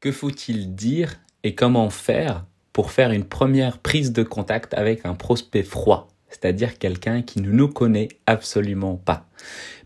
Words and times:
Que 0.00 0.12
faut-il 0.12 0.74
dire 0.74 1.20
et 1.42 1.54
comment 1.54 1.90
faire 1.90 2.46
pour 2.72 2.90
faire 2.90 3.10
une 3.12 3.24
première 3.24 3.78
prise 3.78 4.12
de 4.12 4.22
contact 4.22 4.74
avec 4.74 5.06
un 5.06 5.14
prospect 5.14 5.62
froid? 5.62 6.08
C'est-à-dire 6.28 6.78
quelqu'un 6.78 7.22
qui 7.22 7.40
ne 7.40 7.50
nous 7.50 7.68
connaît 7.68 8.08
absolument 8.26 8.96
pas. 8.96 9.26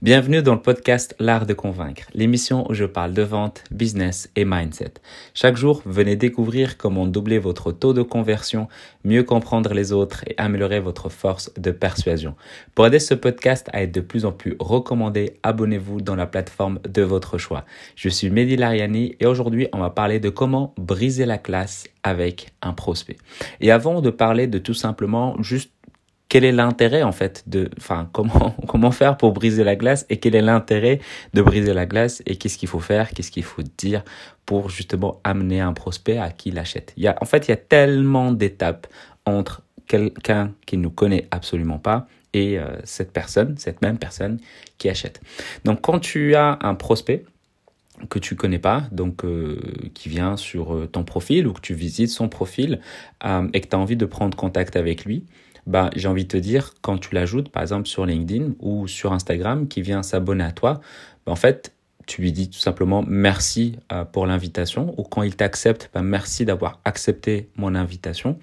Bienvenue 0.00 0.42
dans 0.42 0.54
le 0.54 0.62
podcast 0.62 1.14
L'art 1.18 1.44
de 1.44 1.52
convaincre, 1.52 2.04
l'émission 2.14 2.70
où 2.70 2.74
je 2.74 2.84
parle 2.86 3.12
de 3.12 3.22
vente, 3.22 3.64
business 3.70 4.30
et 4.34 4.46
mindset. 4.46 4.94
Chaque 5.34 5.56
jour, 5.56 5.82
venez 5.84 6.16
découvrir 6.16 6.78
comment 6.78 7.06
doubler 7.06 7.38
votre 7.38 7.70
taux 7.70 7.92
de 7.92 8.00
conversion, 8.00 8.68
mieux 9.04 9.24
comprendre 9.24 9.74
les 9.74 9.92
autres 9.92 10.24
et 10.26 10.34
améliorer 10.38 10.80
votre 10.80 11.10
force 11.10 11.52
de 11.58 11.70
persuasion. 11.70 12.34
Pour 12.74 12.86
aider 12.86 12.98
ce 12.98 13.12
podcast 13.12 13.68
à 13.72 13.82
être 13.82 13.92
de 13.92 14.00
plus 14.00 14.24
en 14.24 14.32
plus 14.32 14.56
recommandé, 14.58 15.34
abonnez-vous 15.42 16.00
dans 16.00 16.16
la 16.16 16.26
plateforme 16.26 16.78
de 16.88 17.02
votre 17.02 17.36
choix. 17.36 17.66
Je 17.96 18.08
suis 18.08 18.30
Mehdi 18.30 18.56
Lariani 18.56 19.16
et 19.20 19.26
aujourd'hui, 19.26 19.68
on 19.72 19.80
va 19.80 19.90
parler 19.90 20.20
de 20.20 20.30
comment 20.30 20.74
briser 20.78 21.26
la 21.26 21.36
classe 21.36 21.84
avec 22.02 22.52
un 22.62 22.72
prospect. 22.72 23.18
Et 23.60 23.70
avant 23.70 24.00
de 24.00 24.08
parler 24.08 24.46
de 24.46 24.58
tout 24.58 24.72
simplement 24.72 25.36
juste 25.42 25.72
quel 26.30 26.44
est 26.44 26.52
l'intérêt 26.52 27.02
en 27.02 27.12
fait 27.12 27.42
de, 27.46 27.68
enfin 27.76 28.08
comment 28.12 28.56
comment 28.68 28.92
faire 28.92 29.18
pour 29.18 29.32
briser 29.32 29.64
la 29.64 29.76
glace 29.76 30.06
et 30.08 30.18
quel 30.18 30.34
est 30.34 30.40
l'intérêt 30.40 31.00
de 31.34 31.42
briser 31.42 31.74
la 31.74 31.84
glace 31.84 32.22
et 32.24 32.36
qu'est-ce 32.36 32.56
qu'il 32.56 32.68
faut 32.68 32.80
faire, 32.80 33.10
qu'est-ce 33.10 33.30
qu'il 33.30 33.42
faut 33.42 33.64
dire 33.76 34.02
pour 34.46 34.70
justement 34.70 35.20
amener 35.24 35.60
un 35.60 35.74
prospect 35.74 36.16
à 36.16 36.30
qui 36.30 36.52
l'achète. 36.52 36.94
Il 36.96 37.02
y 37.02 37.08
a 37.08 37.16
en 37.20 37.26
fait 37.26 37.48
il 37.48 37.50
y 37.50 37.54
a 37.54 37.58
tellement 37.58 38.32
d'étapes 38.32 38.86
entre 39.26 39.62
quelqu'un 39.86 40.54
qui 40.66 40.76
ne 40.78 40.84
nous 40.84 40.90
connaît 40.90 41.26
absolument 41.32 41.78
pas 41.78 42.06
et 42.32 42.60
euh, 42.60 42.76
cette 42.84 43.12
personne, 43.12 43.58
cette 43.58 43.82
même 43.82 43.98
personne 43.98 44.38
qui 44.78 44.88
achète. 44.88 45.20
Donc 45.64 45.80
quand 45.80 45.98
tu 45.98 46.36
as 46.36 46.58
un 46.62 46.76
prospect 46.76 47.24
que 48.08 48.20
tu 48.20 48.36
connais 48.36 48.60
pas, 48.60 48.84
donc 48.92 49.24
euh, 49.24 49.60
qui 49.94 50.08
vient 50.08 50.36
sur 50.36 50.74
euh, 50.74 50.86
ton 50.86 51.02
profil 51.02 51.48
ou 51.48 51.52
que 51.52 51.60
tu 51.60 51.74
visites 51.74 52.10
son 52.10 52.28
profil 52.28 52.80
et 53.52 53.60
que 53.60 53.66
tu 53.66 53.76
as 53.76 53.78
envie 53.78 53.96
de 53.96 54.06
prendre 54.06 54.36
contact 54.36 54.76
avec 54.76 55.04
lui, 55.04 55.24
bah, 55.66 55.90
j'ai 55.96 56.08
envie 56.08 56.24
de 56.24 56.28
te 56.28 56.36
dire, 56.36 56.74
quand 56.80 56.98
tu 56.98 57.14
l'ajoutes, 57.14 57.50
par 57.50 57.62
exemple, 57.62 57.86
sur 57.86 58.06
LinkedIn 58.06 58.52
ou 58.60 58.88
sur 58.88 59.12
Instagram, 59.12 59.68
qui 59.68 59.82
vient 59.82 60.02
s'abonner 60.02 60.44
à 60.44 60.52
toi, 60.52 60.80
bah, 61.26 61.32
en 61.32 61.36
fait, 61.36 61.72
tu 62.06 62.22
lui 62.22 62.32
dis 62.32 62.50
tout 62.50 62.58
simplement 62.58 63.04
merci 63.06 63.76
euh, 63.92 64.04
pour 64.04 64.26
l'invitation 64.26 64.94
ou 64.98 65.04
quand 65.04 65.22
il 65.22 65.36
t'accepte, 65.36 65.90
bah, 65.94 66.02
merci 66.02 66.44
d'avoir 66.44 66.80
accepté 66.84 67.48
mon 67.56 67.74
invitation. 67.74 68.38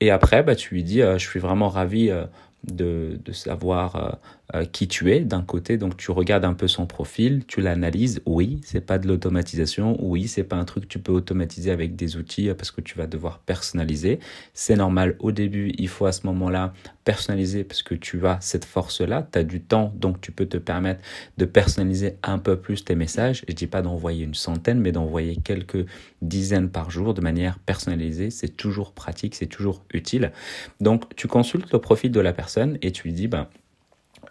Et 0.00 0.10
après, 0.10 0.42
bah, 0.42 0.56
tu 0.56 0.74
lui 0.74 0.82
dis, 0.82 1.02
euh, 1.02 1.18
je 1.18 1.26
suis 1.28 1.40
vraiment 1.40 1.68
ravi 1.68 2.10
euh, 2.10 2.24
de, 2.64 3.20
de 3.24 3.32
savoir 3.32 4.18
euh, 4.54 4.66
qui 4.66 4.88
tu 4.88 5.10
es 5.10 5.20
d'un 5.20 5.40
côté. 5.40 5.78
Donc 5.78 5.96
tu 5.96 6.10
regardes 6.10 6.44
un 6.44 6.52
peu 6.52 6.68
son 6.68 6.84
profil, 6.84 7.44
tu 7.46 7.62
l'analyses. 7.62 8.20
Oui, 8.26 8.60
c'est 8.62 8.82
pas 8.82 8.98
de 8.98 9.08
l'automatisation. 9.08 9.96
Oui, 10.04 10.28
c'est 10.28 10.44
pas 10.44 10.56
un 10.56 10.66
truc 10.66 10.84
que 10.84 10.88
tu 10.88 10.98
peux 10.98 11.12
automatiser 11.12 11.70
avec 11.70 11.96
des 11.96 12.18
outils 12.18 12.50
euh, 12.50 12.54
parce 12.54 12.70
que 12.70 12.82
tu 12.82 12.98
vas 12.98 13.06
devoir 13.06 13.38
personnaliser. 13.38 14.20
C'est 14.52 14.76
normal. 14.76 15.16
Au 15.20 15.32
début, 15.32 15.72
il 15.78 15.88
faut 15.88 16.04
à 16.04 16.12
ce 16.12 16.26
moment-là 16.26 16.74
personnaliser 17.04 17.64
parce 17.64 17.82
que 17.82 17.94
tu 17.94 18.26
as 18.26 18.38
cette 18.42 18.66
force-là. 18.66 19.26
Tu 19.32 19.38
as 19.38 19.44
du 19.44 19.62
temps, 19.62 19.94
donc 19.96 20.20
tu 20.20 20.30
peux 20.30 20.46
te 20.46 20.58
permettre 20.58 21.00
de 21.38 21.46
personnaliser 21.46 22.18
un 22.22 22.38
peu 22.38 22.58
plus 22.58 22.84
tes 22.84 22.96
messages. 22.96 23.44
Je 23.48 23.54
dis 23.54 23.66
pas 23.66 23.80
d'envoyer 23.80 24.24
une 24.24 24.34
centaine, 24.34 24.78
mais 24.78 24.92
d'envoyer 24.92 25.36
quelques 25.36 25.86
dizaines 26.20 26.68
par 26.68 26.90
jour 26.90 27.14
de 27.14 27.22
manière 27.22 27.58
personnalisée. 27.60 28.28
C'est 28.28 28.56
toujours 28.56 28.92
pratique, 28.92 29.34
c'est 29.36 29.46
toujours 29.46 29.82
utile. 29.94 30.32
Donc 30.80 31.16
tu 31.16 31.28
consultes 31.28 31.72
le 31.72 31.78
profil 31.78 32.10
de 32.10 32.20
la 32.20 32.34
personne 32.34 32.76
et 32.82 32.92
tu 32.92 33.04
lui 33.04 33.14
dis, 33.14 33.26
ben, 33.26 33.48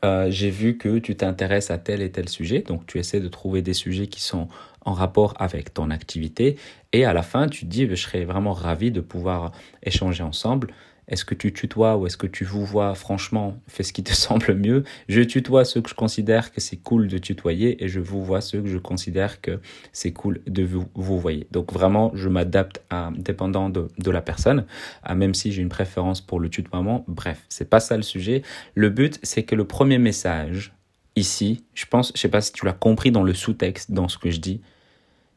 euh, 0.04 0.28
j'ai 0.30 0.50
vu 0.50 0.78
que 0.78 1.00
tu 1.00 1.16
t'intéresses 1.16 1.72
à 1.72 1.78
tel 1.78 2.02
et 2.02 2.12
tel 2.12 2.30
sujet, 2.30 2.60
donc 2.60 2.86
tu 2.86 3.00
essaies 3.00 3.20
de 3.20 3.28
trouver 3.28 3.62
des 3.62 3.74
sujets 3.74 4.08
qui 4.08 4.22
sont 4.22 4.48
en 4.86 4.94
rapport 4.94 5.34
avec 5.38 5.74
ton 5.74 5.90
activité, 5.92 6.58
et 6.92 7.06
à 7.06 7.14
la 7.14 7.24
fin, 7.24 7.48
tu 7.48 7.66
dis, 7.66 7.88
je 7.88 7.96
serais 7.96 8.26
vraiment 8.26 8.54
ravi 8.54 8.92
de 8.92 9.02
pouvoir 9.02 9.52
échanger 9.82 10.24
ensemble. 10.24 10.68
Est-ce 11.08 11.26
que 11.26 11.36
tu 11.36 11.52
tutoies 11.52 11.98
ou 11.98 12.08
est-ce 12.08 12.18
que 12.18 12.28
tu 12.28 12.46
vous 12.46 12.66
vois? 12.66 12.96
Franchement, 12.96 13.58
fais 13.68 13.84
ce 13.84 13.94
qui 13.94 14.04
te 14.04 14.14
semble 14.14 14.56
mieux. 14.56 14.84
Je 15.10 15.22
tutoie 15.22 15.66
ceux 15.66 15.82
que 15.82 15.90
je 15.90 15.96
considère 15.96 16.52
que 16.52 16.62
c'est 16.62 16.78
cool 16.78 17.08
de 17.08 17.18
tutoyer 17.18 17.84
et 17.84 17.88
je 17.88 18.00
vous 18.00 18.24
vois 18.24 18.42
ceux 18.42 18.62
que 18.62 18.68
je 18.68 18.78
considère 18.78 19.42
que 19.42 19.60
c'est 19.92 20.12
cool 20.12 20.42
de 20.48 20.64
vous, 20.64 20.86
vous 20.96 21.20
voyez. 21.20 21.48
Donc 21.52 21.74
vraiment, 21.74 22.12
je 22.16 22.30
m'adapte 22.30 22.82
à 22.90 23.12
dépendant 23.18 23.70
de, 23.70 23.88
de 23.98 24.12
la 24.12 24.22
personne, 24.22 24.66
même 25.14 25.34
si 25.34 25.52
j'ai 25.52 25.62
une 25.62 25.70
préférence 25.70 26.22
pour 26.22 26.40
le 26.40 26.50
tutoiement. 26.50 27.04
Bref, 27.08 27.44
c'est 27.50 27.70
pas 27.70 27.80
ça 27.80 27.98
le 27.98 28.04
sujet. 28.04 28.42
Le 28.76 28.90
but, 28.90 29.20
c'est 29.24 29.44
que 29.44 29.56
le 29.56 29.66
premier 29.66 29.98
message 29.98 30.74
ici, 31.16 31.64
je 31.74 31.86
pense, 31.86 32.12
je 32.16 32.20
sais 32.20 32.30
pas 32.30 32.42
si 32.42 32.52
tu 32.54 32.66
l'as 32.66 32.74
compris 32.74 33.12
dans 33.12 33.24
le 33.24 33.34
sous-texte, 33.34 33.92
dans 33.92 34.08
ce 34.08 34.18
que 34.18 34.32
je 34.32 34.40
dis, 34.40 34.62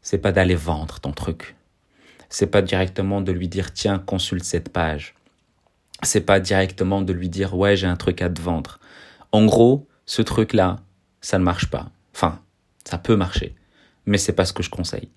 c'est 0.02 0.18
pas 0.18 0.32
d'aller 0.32 0.54
vendre 0.54 1.00
ton 1.00 1.12
truc. 1.12 1.56
C'est 2.28 2.46
pas 2.46 2.62
directement 2.62 3.20
de 3.20 3.32
lui 3.32 3.48
dire 3.48 3.72
tiens, 3.72 3.98
consulte 3.98 4.44
cette 4.44 4.68
page 4.68 5.14
c'est 6.02 6.20
pas 6.20 6.40
directement 6.40 7.02
de 7.02 7.12
lui 7.12 7.28
dire 7.28 7.56
ouais 7.56 7.76
j'ai 7.76 7.86
un 7.86 7.96
truc 7.96 8.22
à 8.22 8.28
te 8.28 8.40
vendre. 8.40 8.78
En 9.32 9.46
gros, 9.46 9.86
ce 10.04 10.22
truc 10.22 10.52
là, 10.52 10.76
ça 11.20 11.38
ne 11.38 11.44
marche 11.44 11.70
pas. 11.70 11.90
Enfin, 12.14 12.40
ça 12.84 12.98
peut 12.98 13.16
marcher, 13.16 13.54
mais 14.06 14.18
c'est 14.18 14.32
pas 14.32 14.44
ce 14.44 14.52
que 14.52 14.62
je 14.62 14.70
conseille. 14.70 15.08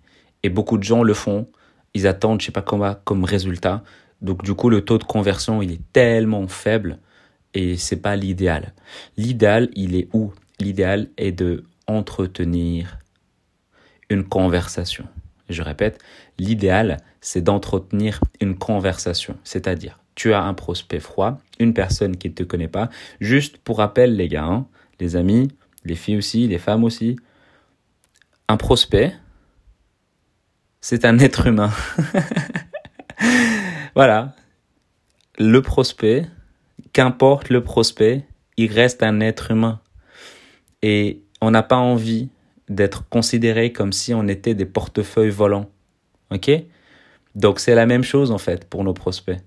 Et 0.44 0.50
beaucoup 0.50 0.78
de 0.78 0.84
gens 0.84 1.04
le 1.04 1.14
font, 1.14 1.48
ils 1.94 2.08
attendent 2.08 2.42
je 2.42 2.48
sais 2.48 2.52
pas 2.52 2.62
comment 2.62 2.96
comme 3.04 3.24
résultat. 3.24 3.84
Donc 4.22 4.44
du 4.44 4.54
coup 4.54 4.70
le 4.70 4.82
taux 4.84 4.98
de 4.98 5.04
conversion 5.04 5.62
il 5.62 5.72
est 5.72 5.94
tellement 5.94 6.48
faible 6.48 7.00
et 7.54 7.78
c'est 7.78 8.02
pas 8.02 8.16
l'idéal. 8.16 8.74
L'idéal 9.18 9.70
il 9.74 9.96
est 9.96 10.10
où? 10.14 10.34
L'idéal 10.60 11.10
est 11.18 11.32
de 11.32 11.66
entretenir 11.88 13.00
une 14.10 14.24
conversation. 14.24 15.06
Je 15.50 15.62
répète, 15.62 16.00
l'idéal 16.38 16.98
c'est 17.22 17.42
d'entretenir 17.42 18.20
une 18.40 18.58
conversation, 18.58 19.38
c'est-à-dire 19.44 19.99
tu 20.20 20.34
as 20.34 20.44
un 20.44 20.54
prospect 20.54 21.00
froid, 21.00 21.40
une 21.60 21.74
personne 21.74 22.18
qui 22.18 22.28
ne 22.28 22.34
te 22.34 22.44
connaît 22.44 22.68
pas. 22.68 22.90
Juste 23.22 23.58
pour 23.58 23.78
rappel, 23.78 24.18
les 24.18 24.28
gars, 24.28 24.44
hein, 24.44 24.68
les 25.00 25.16
amis, 25.16 25.48
les 25.86 25.96
filles 25.96 26.18
aussi, 26.18 26.46
les 26.46 26.58
femmes 26.58 26.84
aussi, 26.84 27.16
un 28.50 28.58
prospect, 28.58 29.14
c'est 30.82 31.06
un 31.06 31.20
être 31.20 31.48
humain. 31.48 31.72
voilà. 33.96 34.36
Le 35.38 35.62
prospect, 35.62 36.26
qu'importe 36.92 37.50
le 37.50 37.64
prospect, 37.64 38.26
il 38.58 38.74
reste 38.74 39.04
un 39.04 39.22
être 39.22 39.52
humain. 39.52 39.80
Et 40.82 41.24
on 41.40 41.52
n'a 41.52 41.64
pas 41.64 41.78
envie 41.78 42.28
d'être 42.68 43.08
considéré 43.08 43.72
comme 43.72 43.94
si 43.94 44.14
on 44.14 44.28
était 44.28 44.54
des 44.54 44.66
portefeuilles 44.66 45.30
volants. 45.30 45.70
OK? 46.32 46.52
Donc 47.36 47.62
c'est 47.62 47.74
la 47.74 47.86
même 47.86 48.04
chose 48.04 48.32
en 48.32 48.38
fait 48.38 48.66
pour 48.66 48.84
nos 48.84 48.94
prospects 48.94 49.40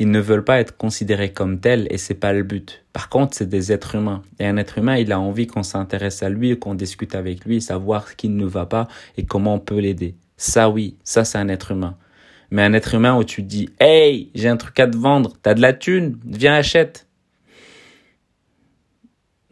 ils 0.00 0.10
ne 0.10 0.18
veulent 0.18 0.44
pas 0.44 0.60
être 0.60 0.78
considérés 0.78 1.30
comme 1.30 1.60
tels 1.60 1.86
et 1.90 1.98
c'est 1.98 2.14
pas 2.14 2.32
le 2.32 2.42
but. 2.42 2.86
Par 2.94 3.10
contre, 3.10 3.36
c'est 3.36 3.50
des 3.50 3.70
êtres 3.70 3.96
humains. 3.96 4.22
Et 4.38 4.46
un 4.46 4.56
être 4.56 4.78
humain, 4.78 4.96
il 4.96 5.12
a 5.12 5.20
envie 5.20 5.46
qu'on 5.46 5.62
s'intéresse 5.62 6.22
à 6.22 6.30
lui, 6.30 6.58
qu'on 6.58 6.74
discute 6.74 7.14
avec 7.14 7.44
lui, 7.44 7.60
savoir 7.60 8.08
ce 8.08 8.16
qui 8.16 8.30
ne 8.30 8.46
va 8.46 8.64
pas 8.64 8.88
et 9.18 9.26
comment 9.26 9.56
on 9.56 9.58
peut 9.58 9.78
l'aider. 9.78 10.14
Ça 10.38 10.70
oui, 10.70 10.96
ça 11.04 11.26
c'est 11.26 11.36
un 11.36 11.48
être 11.48 11.72
humain. 11.72 11.98
Mais 12.50 12.62
un 12.62 12.72
être 12.72 12.94
humain 12.94 13.14
où 13.14 13.24
tu 13.24 13.42
dis, 13.42 13.68
hey, 13.78 14.30
j'ai 14.34 14.48
un 14.48 14.56
truc 14.56 14.80
à 14.80 14.86
te 14.86 14.96
vendre, 14.96 15.34
t'as 15.42 15.52
de 15.52 15.60
la 15.60 15.74
thune, 15.74 16.18
viens 16.24 16.54
achète. 16.54 17.06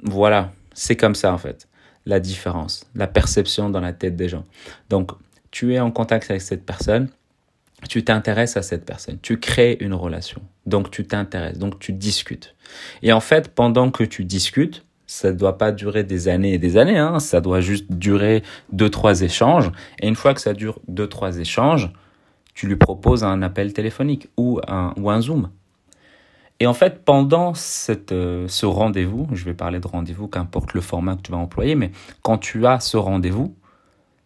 Voilà, 0.03 0.55
c'est 0.73 0.97
comme 0.97 1.15
ça 1.15 1.31
en 1.31 1.39
fait, 1.39 1.69
la 2.07 2.21
différence, 2.21 2.87
la 2.95 3.07
perception 3.07 3.69
dans 3.69 3.81
la 3.81 3.93
tête 3.93 4.17
des 4.17 4.31
gens. 4.31 4.47
Donc, 4.89 5.11
tu 5.51 5.75
es 5.75 5.79
en 5.79 5.91
contact 5.91 6.31
avec 6.31 6.41
cette 6.41 6.65
personne, 6.65 7.11
tu 7.89 8.05
t'intéresses 8.05 8.57
à 8.57 8.63
cette 8.63 8.85
personne, 8.85 9.19
tu 9.23 9.39
crées 9.39 9.77
une 9.81 9.95
relation, 9.95 10.43
donc 10.67 10.91
tu 10.91 11.07
t'intéresses, 11.07 11.59
donc 11.59 11.79
tu 11.79 11.93
discutes. 11.93 12.57
Et 13.03 13.13
en 13.13 13.21
fait, 13.21 13.55
pendant 13.55 13.91
que 13.91 14.03
tu 14.03 14.25
discutes, 14.25 14.85
ça 15.07 15.33
ne 15.33 15.37
doit 15.37 15.57
pas 15.57 15.73
durer 15.73 16.05
des 16.05 16.29
années 16.29 16.55
et 16.55 16.59
des 16.59 16.77
années, 16.77 16.99
hein, 16.99 17.19
ça 17.19 17.41
doit 17.41 17.61
juste 17.61 17.91
durer 17.91 18.43
deux, 18.73 18.91
trois 18.91 19.23
échanges. 19.23 19.71
Et 20.01 20.09
une 20.09 20.17
fois 20.17 20.35
que 20.35 20.41
ça 20.41 20.53
dure 20.53 20.81
deux, 20.87 21.07
trois 21.07 21.39
échanges, 21.39 21.91
tu 22.53 22.67
lui 22.67 22.77
proposes 22.77 23.25
un 23.25 23.41
appel 23.43 23.73
téléphonique 23.73 24.29
ou 24.37 24.61
un, 24.67 24.93
ou 24.97 25.11
un 25.11 25.21
Zoom. 25.21 25.51
Et 26.61 26.67
en 26.67 26.75
fait, 26.75 27.05
pendant 27.05 27.55
cette, 27.55 28.13
euh, 28.13 28.49
ce 28.49 28.67
rendez-vous, 28.67 29.29
je 29.33 29.45
vais 29.45 29.55
parler 29.55 29.79
de 29.79 29.87
rendez-vous, 29.87 30.27
qu'importe 30.27 30.75
le 30.75 30.81
format 30.81 31.17
que 31.17 31.23
tu 31.23 31.31
vas 31.31 31.39
employer, 31.39 31.77
mais 31.77 31.93
quand 32.23 32.37
tu 32.37 32.67
as 32.67 32.81
ce 32.81 32.97
rendez-vous, 32.97 33.55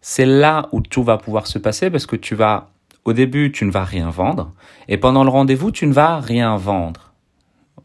c'est 0.01 0.25
là 0.25 0.67
où 0.71 0.81
tout 0.81 1.03
va 1.03 1.17
pouvoir 1.17 1.47
se 1.47 1.59
passer 1.59 1.89
parce 1.89 2.07
que 2.07 2.15
tu 2.15 2.35
vas 2.35 2.72
au 3.05 3.13
début, 3.13 3.51
tu 3.51 3.65
ne 3.65 3.71
vas 3.71 3.83
rien 3.83 4.09
vendre. 4.09 4.51
Et 4.87 4.97
pendant 4.97 5.23
le 5.23 5.29
rendez-vous, 5.29 5.71
tu 5.71 5.87
ne 5.87 5.93
vas 5.93 6.19
rien 6.19 6.55
vendre. 6.57 7.13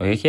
Ok? 0.00 0.28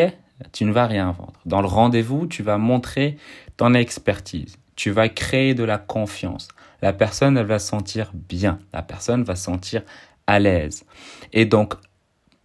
Tu 0.51 0.65
ne 0.65 0.71
vas 0.71 0.87
rien 0.87 1.11
vendre. 1.11 1.33
Dans 1.45 1.61
le 1.61 1.67
rendez-vous, 1.67 2.25
tu 2.27 2.43
vas 2.43 2.57
montrer 2.57 3.17
ton 3.57 3.73
expertise. 3.73 4.57
Tu 4.75 4.91
vas 4.91 5.09
créer 5.09 5.53
de 5.53 5.63
la 5.63 5.77
confiance. 5.77 6.47
La 6.81 6.93
personne, 6.93 7.37
elle 7.37 7.45
va 7.45 7.59
se 7.59 7.67
sentir 7.67 8.11
bien. 8.13 8.59
La 8.73 8.81
personne 8.81 9.23
va 9.23 9.35
se 9.35 9.43
sentir 9.43 9.83
à 10.27 10.39
l'aise. 10.39 10.85
Et 11.33 11.45
donc, 11.45 11.73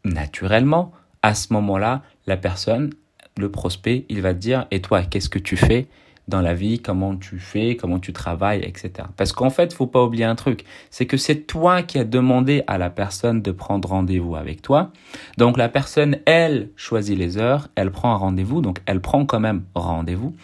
naturellement, 0.05 0.93
à 1.23 1.35
ce 1.35 1.52
moment-là, 1.52 2.02
la 2.26 2.37
personne, 2.37 2.93
le 3.38 3.50
prospect, 3.50 4.05
il 4.08 4.20
va 4.20 4.35
te 4.35 4.38
dire, 4.38 4.67
et 4.70 4.82
toi, 4.82 5.02
qu'est-ce 5.02 5.29
que 5.29 5.38
tu 5.38 5.56
fais? 5.56 5.87
Dans 6.29 6.41
la 6.41 6.55
vie, 6.55 6.81
comment 6.81 7.17
tu 7.17 7.38
fais, 7.38 7.76
comment 7.76 7.99
tu 7.99 8.12
travailles, 8.12 8.61
etc. 8.62 8.93
Parce 9.17 9.32
qu'en 9.32 9.50
fait, 9.50 9.73
faut 9.73 9.87
pas 9.87 10.03
oublier 10.03 10.25
un 10.25 10.35
truc, 10.35 10.65
c'est 10.91 11.06
que 11.06 11.17
c'est 11.17 11.47
toi 11.47 11.82
qui 11.82 11.99
as 11.99 12.05
demandé 12.05 12.62
à 12.67 12.79
la 12.79 12.91
personne 12.91 13.43
de 13.43 13.53
prendre 13.53 13.88
rendez-vous 13.88 14.37
avec 14.37 14.62
toi. 14.62 14.91
Donc 15.37 15.56
la 15.56 15.69
personne, 15.69 16.19
elle, 16.25 16.71
choisit 16.76 17.19
les 17.19 17.37
heures, 17.37 17.69
elle 17.75 17.91
prend 17.91 18.12
un 18.12 18.17
rendez-vous, 18.17 18.62
donc 18.62 18.79
elle 18.87 19.00
prend 19.00 19.26
quand 19.26 19.41
même 19.41 19.65
rendez-vous. 19.75 20.35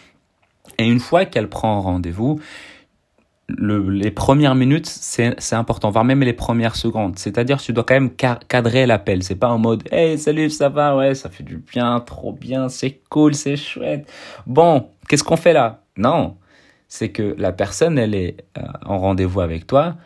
Et 0.77 0.87
une 0.87 0.99
fois 0.99 1.25
qu'elle 1.25 1.49
prend 1.49 1.81
rendez-vous, 1.81 2.39
les 3.59 4.11
premières 4.11 4.55
minutes, 4.55 4.87
c'est 4.87 5.55
important, 5.55 5.89
voire 5.89 6.05
même 6.05 6.23
les 6.23 6.33
premières 6.33 6.75
secondes. 6.75 7.17
C'est-à-dire, 7.17 7.57
tu 7.59 7.73
dois 7.73 7.83
quand 7.83 7.93
même 7.93 8.11
cadrer 8.11 8.85
l'appel. 8.85 9.23
C'est 9.23 9.35
pas 9.35 9.49
en 9.49 9.57
mode, 9.57 9.83
hey, 9.91 10.17
salut, 10.17 10.49
ça 10.49 10.69
va, 10.69 10.95
ouais, 10.95 11.15
ça 11.15 11.29
fait 11.29 11.43
du 11.43 11.57
bien, 11.57 11.99
trop 11.99 12.31
bien, 12.31 12.69
c'est 12.69 13.01
cool, 13.09 13.33
c'est 13.35 13.57
chouette. 13.57 14.09
Bon, 14.47 14.87
qu'est-ce 15.11 15.25
qu'on 15.25 15.35
fait 15.35 15.51
là? 15.51 15.83
Non, 15.97 16.37
c'est 16.87 17.09
que 17.09 17.35
la 17.37 17.51
personne, 17.51 17.99
elle 17.99 18.15
est 18.15 18.45
euh, 18.57 18.61
en 18.85 18.97
rendez-vous 18.97 19.41
avec 19.41 19.67
toi. 19.67 19.97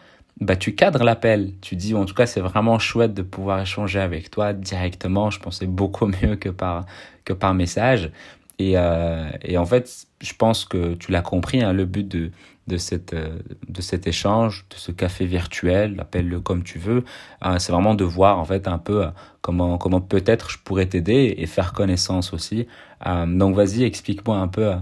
Bah, 0.42 0.56
tu 0.56 0.74
cadres 0.74 1.04
l'appel. 1.04 1.52
Tu 1.62 1.76
dis, 1.76 1.94
en 1.94 2.06
tout 2.06 2.16
cas, 2.16 2.26
c'est 2.26 2.42
vraiment 2.42 2.80
chouette 2.80 3.14
de 3.14 3.22
pouvoir 3.22 3.62
échanger 3.62 4.00
avec 4.00 4.32
toi 4.32 4.52
directement. 4.54 5.30
Je 5.30 5.40
pensais 5.40 5.68
beaucoup 5.68 6.08
mieux 6.24 6.38
que 6.38 6.50
par 6.50 6.88
que 7.24 7.34
par 7.34 7.54
message. 7.54 8.10
Et, 8.58 8.74
euh, 8.78 9.30
et 9.44 9.60
en 9.60 9.66
fait, 9.68 10.08
je 10.22 10.34
pense 10.34 10.66
que 10.66 10.96
tu 10.96 11.12
l'as 11.12 11.22
compris, 11.22 11.62
hein, 11.62 11.72
le 11.72 11.86
but 11.86 12.08
de, 12.08 12.32
de, 12.68 12.78
cette, 12.78 13.14
euh, 13.14 13.40
de 13.68 13.82
cet 13.82 14.08
échange, 14.08 14.66
de 14.70 14.76
ce 14.76 14.92
café 14.92 15.26
virtuel, 15.26 16.00
appelle-le 16.00 16.40
comme 16.42 16.64
tu 16.64 16.80
veux, 16.80 17.04
euh, 17.46 17.60
c'est 17.60 17.72
vraiment 17.72 17.96
de 17.96 18.04
voir 18.04 18.40
en 18.40 18.46
fait 18.46 18.68
un 18.68 18.78
peu 18.78 19.06
euh, 19.06 19.10
comment, 19.42 19.78
comment 19.78 20.02
peut-être 20.02 20.50
je 20.50 20.58
pourrais 20.60 20.88
t'aider 20.88 21.36
et 21.38 21.46
faire 21.46 21.74
connaissance 21.74 22.34
aussi. 22.34 22.68
Euh, 23.06 23.26
donc 23.26 23.56
vas-y, 23.56 23.84
explique-moi 23.84 24.38
un 24.38 24.48
peu 24.48 24.74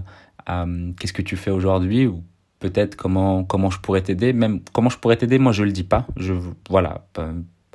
qu'est-ce 0.98 1.12
que 1.12 1.22
tu 1.22 1.36
fais 1.36 1.50
aujourd'hui 1.50 2.06
ou 2.06 2.22
peut-être 2.60 2.96
comment, 2.96 3.44
comment 3.44 3.70
je 3.70 3.80
pourrais 3.80 4.02
t'aider. 4.02 4.32
Même 4.32 4.60
comment 4.72 4.90
je 4.90 4.98
pourrais 4.98 5.16
t'aider, 5.16 5.38
moi 5.38 5.52
je 5.52 5.64
le 5.64 5.72
dis 5.72 5.84
pas. 5.84 6.06
Je, 6.16 6.34
voilà, 6.68 7.06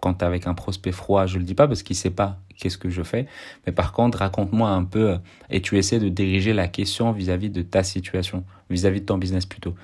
quand 0.02 0.24
avec 0.24 0.48
un 0.48 0.54
prospect 0.54 0.92
froid, 0.92 1.26
je 1.26 1.38
le 1.38 1.44
dis 1.44 1.56
pas 1.56 1.68
parce 1.68 1.84
qu'il 1.84 1.96
sait 1.96 2.10
pas 2.10 2.40
qu'est-ce 2.58 2.78
que 2.78 2.90
je 2.90 3.04
fais. 3.04 3.28
Mais 3.66 3.74
par 3.74 3.92
contre, 3.94 4.20
raconte-moi 4.20 4.70
un 4.70 4.84
peu 4.84 5.18
et 5.50 5.62
tu 5.62 5.78
essaies 5.78 6.00
de 6.00 6.10
diriger 6.10 6.54
la 6.54 6.68
question 6.68 7.12
vis-à-vis 7.12 7.50
de 7.50 7.62
ta 7.62 7.84
situation, 7.84 8.44
vis-à-vis 8.70 9.02
de 9.02 9.06
ton 9.06 9.18
business 9.18 9.46
plutôt. 9.46 9.76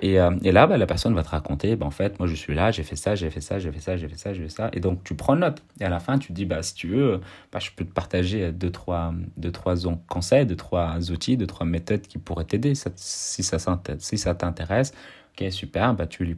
Et, 0.00 0.18
euh, 0.20 0.32
et 0.42 0.50
là, 0.50 0.66
bah, 0.66 0.76
la 0.76 0.86
personne 0.86 1.14
va 1.14 1.22
te 1.22 1.28
raconter, 1.28 1.76
bah, 1.76 1.86
en 1.86 1.90
fait, 1.90 2.18
moi 2.18 2.26
je 2.26 2.34
suis 2.34 2.54
là, 2.54 2.72
j'ai 2.72 2.82
fait 2.82 2.96
ça, 2.96 3.14
j'ai 3.14 3.30
fait 3.30 3.40
ça, 3.40 3.58
j'ai 3.60 3.70
fait 3.70 3.80
ça, 3.80 3.96
j'ai 3.96 4.08
fait 4.08 4.16
ça, 4.16 4.34
j'ai 4.34 4.42
fait 4.42 4.48
ça. 4.48 4.70
Et 4.72 4.80
donc 4.80 5.04
tu 5.04 5.14
prends 5.14 5.36
note. 5.36 5.62
Et 5.80 5.84
à 5.84 5.88
la 5.88 6.00
fin, 6.00 6.18
tu 6.18 6.32
dis, 6.32 6.46
bah, 6.46 6.62
si 6.62 6.74
tu 6.74 6.88
veux, 6.88 7.20
bah, 7.52 7.60
je 7.60 7.70
peux 7.76 7.84
te 7.84 7.92
partager 7.92 8.50
deux, 8.52 8.70
trois, 8.70 9.14
deux, 9.36 9.52
trois 9.52 9.74
conseils, 10.08 10.46
deux, 10.46 10.56
trois 10.56 11.10
outils, 11.12 11.36
deux, 11.36 11.46
trois 11.46 11.66
méthodes 11.66 12.02
qui 12.02 12.18
pourraient 12.18 12.44
t'aider 12.44 12.74
si 12.74 13.42
ça, 13.42 14.34
t'intéresse. 14.34 14.92
Ok, 15.38 15.50
super, 15.52 15.94
bah, 15.94 16.06
tu 16.06 16.24
lui 16.24 16.34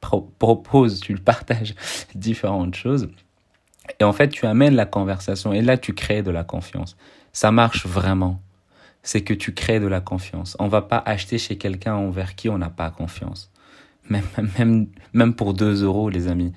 proposes, 0.00 1.00
tu 1.00 1.14
partages 1.16 1.74
différentes 2.14 2.74
choses. 2.74 3.08
Et 4.00 4.04
en 4.04 4.12
fait, 4.12 4.28
tu 4.28 4.46
amènes 4.46 4.74
la 4.74 4.86
conversation 4.86 5.52
et 5.52 5.62
là, 5.62 5.76
tu 5.76 5.94
crées 5.94 6.22
de 6.22 6.30
la 6.30 6.44
confiance. 6.44 6.96
Ça 7.32 7.50
marche 7.50 7.86
vraiment. 7.86 8.40
C'est 9.02 9.22
que 9.22 9.34
tu 9.34 9.54
crées 9.54 9.80
de 9.80 9.86
la 9.86 10.00
confiance. 10.00 10.56
On 10.58 10.68
va 10.68 10.82
pas 10.82 11.02
acheter 11.04 11.38
chez 11.38 11.56
quelqu'un 11.56 11.94
envers 11.94 12.34
qui 12.34 12.48
on 12.48 12.58
n'a 12.58 12.70
pas 12.70 12.90
confiance. 12.90 13.50
Même, 14.08 14.24
même, 14.58 14.88
même 15.12 15.34
pour 15.34 15.54
2 15.54 15.82
euros, 15.84 16.10
les 16.10 16.28
amis. 16.28 16.52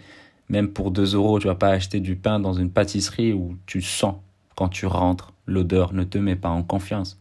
Même 0.49 0.69
pour 0.69 0.91
2 0.91 1.15
euros, 1.15 1.39
tu 1.39 1.47
vas 1.47 1.55
pas 1.55 1.69
acheter 1.69 1.99
du 1.99 2.15
pain 2.15 2.39
dans 2.39 2.53
une 2.53 2.71
pâtisserie 2.71 3.33
où 3.33 3.57
tu 3.65 3.81
sens, 3.81 4.15
quand 4.55 4.67
tu 4.67 4.85
rentres, 4.85 5.33
l'odeur 5.45 5.93
ne 5.93 6.03
te 6.03 6.17
met 6.17 6.35
pas 6.35 6.49
en 6.49 6.63
confiance. 6.63 7.19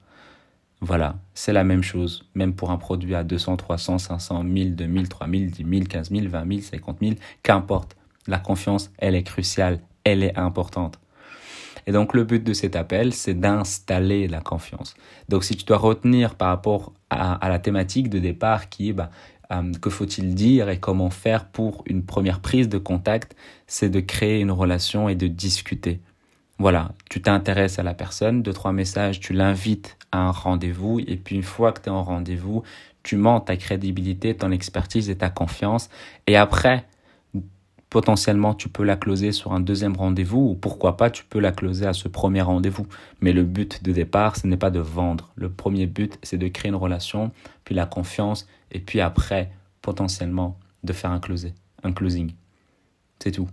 Voilà, 0.82 1.18
c'est 1.34 1.52
la 1.52 1.62
même 1.62 1.82
chose, 1.82 2.28
même 2.34 2.54
pour 2.54 2.70
un 2.70 2.78
produit 2.78 3.14
à 3.14 3.22
200, 3.22 3.56
300, 3.58 3.98
500, 3.98 4.44
1000, 4.44 4.76
2000, 4.76 5.08
3000, 5.08 5.50
10 5.50 5.66
000, 5.68 5.84
15 5.84 6.10
000, 6.10 6.28
20 6.28 6.48
000, 6.48 6.60
50 6.62 6.98
000, 7.02 7.12
qu'importe. 7.42 7.96
La 8.26 8.38
confiance, 8.38 8.90
elle 8.96 9.14
est 9.14 9.22
cruciale, 9.22 9.80
elle 10.04 10.22
est 10.22 10.38
importante. 10.38 10.98
Et 11.86 11.92
donc 11.92 12.14
le 12.14 12.24
but 12.24 12.42
de 12.42 12.52
cet 12.52 12.76
appel, 12.76 13.12
c'est 13.12 13.34
d'installer 13.34 14.28
la 14.28 14.40
confiance. 14.40 14.94
Donc 15.28 15.44
si 15.44 15.56
tu 15.56 15.64
dois 15.64 15.78
retenir 15.78 16.34
par 16.34 16.48
rapport 16.48 16.92
à, 17.10 17.48
la 17.48 17.58
thématique 17.58 18.08
de 18.08 18.18
départ 18.18 18.68
qui 18.68 18.90
est 18.90 18.92
bah, 18.92 19.10
euh, 19.52 19.72
que 19.80 19.90
faut-il 19.90 20.34
dire 20.34 20.68
et 20.68 20.78
comment 20.78 21.10
faire 21.10 21.46
pour 21.46 21.82
une 21.86 22.04
première 22.04 22.40
prise 22.40 22.68
de 22.68 22.78
contact, 22.78 23.34
c'est 23.66 23.90
de 23.90 24.00
créer 24.00 24.40
une 24.40 24.52
relation 24.52 25.08
et 25.08 25.14
de 25.14 25.26
discuter. 25.26 26.00
Voilà, 26.60 26.92
tu 27.08 27.22
t'intéresses 27.22 27.78
à 27.78 27.82
la 27.82 27.94
personne, 27.94 28.42
deux, 28.42 28.52
trois 28.52 28.72
messages, 28.72 29.18
tu 29.18 29.32
l'invites 29.32 29.96
à 30.12 30.18
un 30.18 30.30
rendez-vous 30.30 31.00
et 31.00 31.16
puis 31.16 31.36
une 31.36 31.42
fois 31.42 31.72
que 31.72 31.80
tu 31.80 31.86
es 31.86 31.90
en 31.90 32.02
rendez-vous, 32.02 32.64
tu 33.02 33.16
montes 33.16 33.46
ta 33.46 33.56
crédibilité, 33.56 34.36
ton 34.36 34.50
expertise 34.50 35.08
et 35.08 35.16
ta 35.16 35.30
confiance. 35.30 35.88
Et 36.26 36.36
après, 36.36 36.84
potentiellement 37.88 38.52
tu 38.52 38.68
peux 38.68 38.84
la 38.84 38.96
closer 38.96 39.32
sur 39.32 39.54
un 39.54 39.60
deuxième 39.60 39.96
rendez-vous 39.96 40.50
ou 40.50 40.54
pourquoi 40.54 40.98
pas 40.98 41.08
tu 41.08 41.24
peux 41.24 41.40
la 41.40 41.50
closer 41.50 41.86
à 41.86 41.94
ce 41.94 42.08
premier 42.08 42.42
rendez-vous. 42.42 42.86
Mais 43.22 43.32
le 43.32 43.44
but 43.44 43.82
de 43.82 43.92
départ, 43.92 44.36
ce 44.36 44.46
n'est 44.46 44.58
pas 44.58 44.70
de 44.70 44.80
vendre. 44.80 45.30
Le 45.36 45.48
premier 45.48 45.86
but, 45.86 46.18
c'est 46.22 46.36
de 46.36 46.48
créer 46.48 46.68
une 46.68 46.76
relation, 46.76 47.32
puis 47.64 47.74
la 47.74 47.86
confiance 47.86 48.46
et 48.70 48.80
puis 48.80 49.00
après, 49.00 49.50
potentiellement, 49.80 50.58
de 50.84 50.92
faire 50.92 51.10
un. 51.10 51.22
Un 51.82 51.92
closing. 51.92 52.32
C'est 53.18 53.30
tout. 53.30 53.48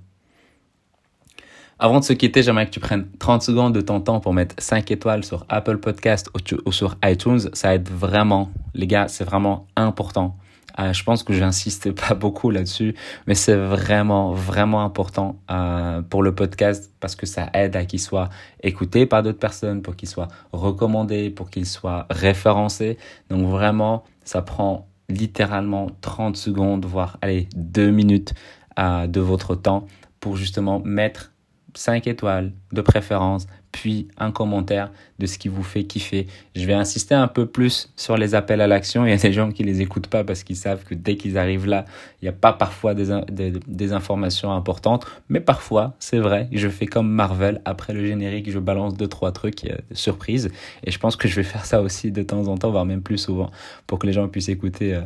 Avant 1.79 1.99
de 1.99 2.03
se 2.03 2.13
quitter, 2.13 2.41
j'aimerais 2.41 2.65
que 2.65 2.71
tu 2.71 2.79
prennes 2.79 3.07
30 3.19 3.43
secondes 3.43 3.73
de 3.75 3.81
ton 3.81 4.01
temps 4.01 4.19
pour 4.19 4.33
mettre 4.33 4.55
5 4.57 4.89
étoiles 4.89 5.23
sur 5.23 5.45
Apple 5.47 5.77
Podcast 5.77 6.27
ou 6.65 6.71
sur 6.71 6.95
iTunes. 7.05 7.39
Ça 7.53 7.75
aide 7.75 7.87
vraiment. 7.87 8.49
Les 8.73 8.87
gars, 8.87 9.07
c'est 9.07 9.23
vraiment 9.23 9.67
important. 9.75 10.35
Euh, 10.79 10.91
je 10.91 11.03
pense 11.03 11.21
que 11.21 11.33
j'insiste 11.33 11.91
pas 11.91 12.13
beaucoup 12.15 12.49
là-dessus, 12.49 12.95
mais 13.27 13.35
c'est 13.35 13.55
vraiment, 13.55 14.31
vraiment 14.33 14.83
important 14.83 15.39
euh, 15.51 16.01
pour 16.01 16.23
le 16.23 16.33
podcast 16.33 16.91
parce 16.99 17.15
que 17.15 17.27
ça 17.27 17.51
aide 17.53 17.75
à 17.75 17.85
qu'il 17.85 17.99
soit 17.99 18.29
écouté 18.63 19.05
par 19.05 19.21
d'autres 19.21 19.37
personnes, 19.37 19.83
pour 19.83 19.95
qu'il 19.95 20.09
soit 20.09 20.29
recommandé, 20.53 21.29
pour 21.29 21.51
qu'il 21.51 21.67
soit 21.67 22.07
référencé. 22.09 22.97
Donc 23.29 23.47
vraiment, 23.47 24.03
ça 24.23 24.41
prend 24.41 24.87
littéralement 25.09 25.91
30 26.01 26.37
secondes, 26.37 26.85
voire 26.85 27.17
allez, 27.21 27.47
2 27.55 27.91
minutes 27.91 28.33
euh, 28.79 29.05
de 29.05 29.19
votre 29.19 29.53
temps 29.53 29.85
pour 30.19 30.37
justement 30.37 30.81
mettre 30.83 31.33
5 31.77 32.07
étoiles 32.07 32.51
de 32.71 32.81
préférence, 32.81 33.47
puis 33.71 34.07
un 34.17 34.31
commentaire 34.31 34.91
de 35.19 35.25
ce 35.25 35.37
qui 35.37 35.49
vous 35.49 35.63
fait 35.63 35.83
kiffer. 35.83 36.27
Je 36.55 36.65
vais 36.65 36.73
insister 36.73 37.15
un 37.15 37.27
peu 37.27 37.45
plus 37.45 37.91
sur 37.95 38.17
les 38.17 38.33
appels 38.33 38.61
à 38.61 38.67
l'action. 38.67 39.05
Il 39.05 39.09
y 39.09 39.13
a 39.13 39.17
des 39.17 39.33
gens 39.33 39.51
qui 39.51 39.63
les 39.63 39.81
écoutent 39.81 40.07
pas 40.07 40.23
parce 40.23 40.43
qu'ils 40.43 40.55
savent 40.55 40.83
que 40.83 40.95
dès 40.95 41.15
qu'ils 41.15 41.37
arrivent 41.37 41.67
là, 41.67 41.85
il 42.21 42.25
n'y 42.25 42.29
a 42.29 42.33
pas 42.33 42.53
parfois 42.53 42.93
des, 42.95 43.21
des, 43.67 43.93
informations 43.93 44.51
importantes. 44.51 45.05
Mais 45.29 45.39
parfois, 45.39 45.95
c'est 45.99 46.17
vrai, 46.17 46.47
je 46.51 46.67
fais 46.69 46.87
comme 46.87 47.09
Marvel. 47.09 47.61
Après 47.65 47.93
le 47.93 48.05
générique, 48.05 48.49
je 48.49 48.59
balance 48.59 48.95
deux, 48.95 49.07
trois 49.07 49.31
trucs 49.31 49.65
euh, 49.65 49.77
surprises. 49.91 50.49
Et 50.83 50.91
je 50.91 50.99
pense 50.99 51.15
que 51.15 51.27
je 51.27 51.35
vais 51.35 51.43
faire 51.43 51.65
ça 51.65 51.81
aussi 51.81 52.11
de 52.11 52.23
temps 52.23 52.47
en 52.47 52.57
temps, 52.57 52.71
voire 52.71 52.85
même 52.85 53.01
plus 53.01 53.17
souvent, 53.17 53.51
pour 53.85 53.99
que 53.99 54.07
les 54.07 54.13
gens 54.13 54.27
puissent 54.27 54.49
écouter 54.49 54.95
euh, 54.95 55.01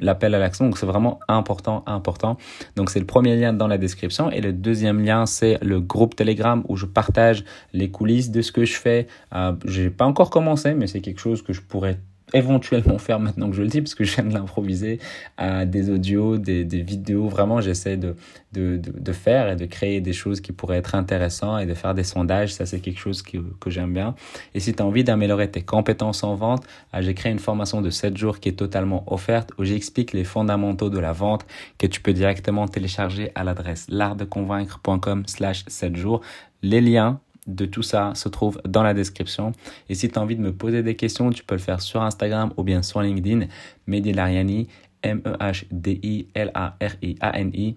l'appel 0.00 0.34
à 0.34 0.38
l'action. 0.38 0.66
Donc 0.66 0.78
c'est 0.78 0.86
vraiment 0.86 1.20
important, 1.28 1.82
important. 1.86 2.36
Donc 2.76 2.90
c'est 2.90 3.00
le 3.00 3.06
premier 3.06 3.36
lien 3.36 3.52
dans 3.52 3.68
la 3.68 3.78
description. 3.78 4.30
Et 4.30 4.40
le 4.40 4.52
deuxième 4.52 5.04
lien, 5.04 5.26
c'est 5.26 5.58
le 5.62 5.80
groupe 5.80 6.16
Telegram 6.16 6.64
où 6.68 6.76
je 6.76 6.86
partage 6.86 7.44
les 7.72 7.90
coulisses 7.90 8.30
de 8.30 8.42
ce 8.42 8.52
que 8.52 8.64
je 8.64 8.74
fais. 8.74 9.06
Euh, 9.34 9.52
j'ai 9.64 9.90
pas 9.90 10.04
encore 10.04 10.30
commencé, 10.30 10.74
mais 10.74 10.86
c'est 10.86 11.00
quelque 11.00 11.20
chose 11.20 11.42
que 11.42 11.52
je 11.52 11.60
pourrais 11.60 11.98
éventuellement 12.34 12.98
faire 12.98 13.20
maintenant 13.20 13.50
que 13.50 13.56
je 13.56 13.62
le 13.62 13.68
dis, 13.68 13.80
parce 13.80 13.94
que 13.94 14.04
je 14.04 14.14
viens 14.14 14.24
de 14.24 14.34
l'improviser, 14.34 14.98
à 15.36 15.64
des 15.64 15.90
audios, 15.90 16.38
des, 16.38 16.64
des 16.64 16.82
vidéos. 16.82 17.28
Vraiment, 17.28 17.60
j'essaie 17.60 17.96
de, 17.96 18.16
de, 18.52 18.76
de, 18.76 19.12
faire 19.12 19.50
et 19.50 19.56
de 19.56 19.66
créer 19.66 20.00
des 20.00 20.12
choses 20.12 20.40
qui 20.40 20.52
pourraient 20.52 20.78
être 20.78 20.94
intéressantes 20.94 21.62
et 21.62 21.66
de 21.66 21.74
faire 21.74 21.94
des 21.94 22.04
sondages. 22.04 22.54
Ça, 22.54 22.66
c'est 22.66 22.80
quelque 22.80 23.00
chose 23.00 23.22
que, 23.22 23.38
que 23.60 23.70
j'aime 23.70 23.92
bien. 23.92 24.14
Et 24.54 24.60
si 24.60 24.74
tu 24.74 24.82
as 24.82 24.86
envie 24.86 25.04
d'améliorer 25.04 25.50
tes 25.50 25.62
compétences 25.62 26.24
en 26.24 26.34
vente, 26.34 26.64
euh, 26.94 27.02
j'ai 27.02 27.14
créé 27.14 27.32
une 27.32 27.38
formation 27.38 27.80
de 27.80 27.90
7 27.90 28.16
jours 28.16 28.40
qui 28.40 28.48
est 28.48 28.58
totalement 28.58 29.04
offerte 29.12 29.52
où 29.58 29.64
j'explique 29.64 30.12
les 30.12 30.24
fondamentaux 30.24 30.90
de 30.90 30.98
la 30.98 31.12
vente 31.12 31.46
que 31.78 31.86
tu 31.86 32.00
peux 32.00 32.12
directement 32.12 32.66
télécharger 32.68 33.32
à 33.34 33.44
l'adresse 33.44 33.86
l'artdeconvaincre.com 33.88 35.24
slash 35.26 35.64
7 35.66 35.96
jours. 35.96 36.20
Les 36.62 36.80
liens 36.80 37.20
de 37.48 37.66
tout 37.66 37.82
ça 37.82 38.14
se 38.14 38.28
trouve 38.28 38.60
dans 38.64 38.84
la 38.84 38.94
description. 38.94 39.50
Et 39.88 39.94
si 39.94 40.08
tu 40.08 40.16
as 40.18 40.22
envie 40.22 40.36
de 40.36 40.42
me 40.42 40.52
poser 40.52 40.84
des 40.84 40.94
questions, 40.94 41.30
tu 41.30 41.42
peux 41.42 41.56
le 41.56 41.60
faire 41.60 41.80
sur 41.80 42.02
Instagram 42.02 42.52
ou 42.56 42.62
bien 42.62 42.82
sur 42.82 43.02
LinkedIn. 43.02 43.48
Mehdi 43.86 44.12
Lariani, 44.12 44.68
M-E-H-D-I-L-A-R-I-A-N-I. 45.02 47.76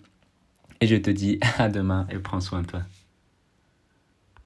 Et 0.81 0.87
je 0.87 0.95
te 0.95 1.09
dis 1.09 1.39
à 1.57 1.69
demain 1.69 2.05
et 2.11 2.19
prends 2.19 2.41
soin 2.41 2.61
de 2.61 2.67
toi. 2.67 2.81